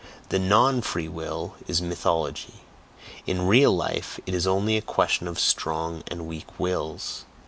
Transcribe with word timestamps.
The 0.29 0.39
"non 0.39 0.81
free 0.81 1.07
will" 1.07 1.53
is 1.67 1.79
mythology; 1.79 2.61
in 3.27 3.45
real 3.45 3.71
life 3.71 4.19
it 4.25 4.33
is 4.33 4.47
only 4.47 4.75
a 4.75 4.81
question 4.81 5.27
of 5.27 5.39
STRONG 5.39 6.01
and 6.07 6.27
WEAK 6.27 6.59
wills. 6.59 7.25